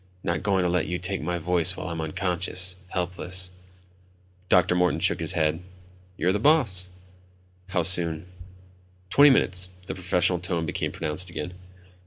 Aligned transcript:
"Not 0.23 0.41
going 0.41 0.63
to 0.63 0.67
let 0.67 0.87
you 0.87 0.97
take 0.97 1.21
my 1.21 1.37
voice 1.37 1.77
while 1.77 1.89
I'm 1.89 2.01
unconscious... 2.01 2.75
helpless..." 2.87 3.51
Dr. 4.49 4.73
Morton 4.73 4.99
shook 4.99 5.19
his 5.19 5.33
head. 5.33 5.61
"You're 6.17 6.31
the 6.31 6.39
boss." 6.39 6.89
"How 7.67 7.83
soon?" 7.83 8.25
"Twenty 9.11 9.29
minutes." 9.29 9.69
The 9.85 9.93
professional 9.93 10.39
tone 10.39 10.65
became 10.65 10.91
pronounced 10.91 11.29
again. 11.29 11.53